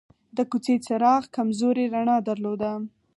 د 0.35 0.37
کوڅې 0.51 0.75
څراغ 0.85 1.23
کمزورې 1.35 1.85
رڼا 1.93 2.17
درلوده. 2.27 2.71